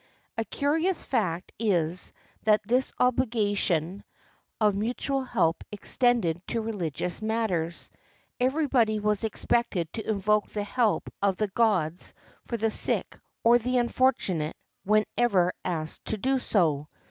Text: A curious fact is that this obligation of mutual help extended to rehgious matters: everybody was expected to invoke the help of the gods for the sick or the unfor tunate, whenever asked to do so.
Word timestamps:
A 0.35 0.43
curious 0.45 1.03
fact 1.03 1.51
is 1.59 2.11
that 2.41 2.67
this 2.67 2.91
obligation 2.97 4.03
of 4.59 4.73
mutual 4.73 5.23
help 5.23 5.63
extended 5.71 6.41
to 6.47 6.63
rehgious 6.63 7.21
matters: 7.21 7.91
everybody 8.39 8.99
was 8.99 9.23
expected 9.23 9.93
to 9.93 10.09
invoke 10.09 10.47
the 10.47 10.63
help 10.63 11.13
of 11.21 11.37
the 11.37 11.49
gods 11.49 12.15
for 12.43 12.57
the 12.57 12.71
sick 12.71 13.19
or 13.43 13.59
the 13.59 13.75
unfor 13.75 14.11
tunate, 14.13 14.53
whenever 14.85 15.53
asked 15.63 16.03
to 16.05 16.17
do 16.17 16.39
so. 16.39 16.87